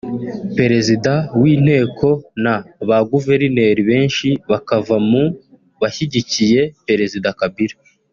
[0.57, 2.07] Perezida w’inteko
[2.43, 2.55] na
[2.87, 5.23] ba Guverineri benshi bakava mu
[5.81, 7.75] bashyigikiye Perezida Kabila